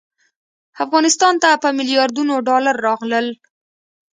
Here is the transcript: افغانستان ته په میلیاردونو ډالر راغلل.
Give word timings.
افغانستان 0.83 1.33
ته 1.43 1.49
په 1.63 1.69
میلیاردونو 1.77 2.33
ډالر 2.47 2.75
راغلل. 2.87 3.27